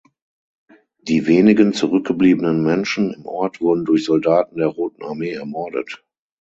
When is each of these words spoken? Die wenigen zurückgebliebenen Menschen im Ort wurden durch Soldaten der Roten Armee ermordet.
Die 1.03 1.27
wenigen 1.27 1.73
zurückgebliebenen 1.73 2.63
Menschen 2.63 3.13
im 3.13 3.27
Ort 3.27 3.61
wurden 3.61 3.85
durch 3.85 4.03
Soldaten 4.03 4.57
der 4.57 4.65
Roten 4.69 5.03
Armee 5.03 5.33
ermordet. 5.33 6.03